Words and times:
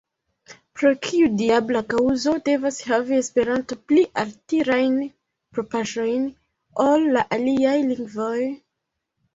Pro 0.77 0.89
kiu 1.07 1.27
diabla 1.41 1.83
kaŭzo 1.93 2.33
devas 2.49 2.81
havi 2.93 3.19
Esperanto 3.25 3.77
pli 3.91 4.07
altirajn 4.25 4.97
propraĵojn 5.57 6.27
ol 6.89 7.09
la 7.19 7.29
aliaj 7.39 7.81
lingvoj? 7.95 8.37